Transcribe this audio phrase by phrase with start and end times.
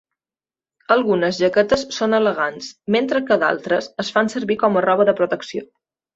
[0.95, 5.65] Algunes jaquetes són elegants, mentre que d'altres es fan servir com a roba de protecció.